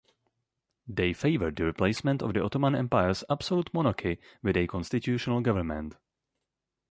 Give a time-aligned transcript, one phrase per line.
[0.87, 5.95] They favoured the replacement of the Ottoman Empire's absolute monarchy with a constitutional government.